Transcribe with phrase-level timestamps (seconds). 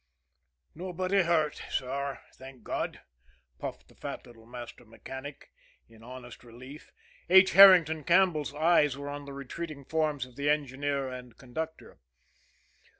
[0.73, 3.01] "Nobody hurt, sir thank God!"
[3.59, 5.51] puffed the fat little master mechanic,
[5.87, 6.91] in honest relief.
[7.29, 7.51] H.
[7.51, 11.99] Herrington Campbell's eyes were on the retreating forms of the engineer and conductor.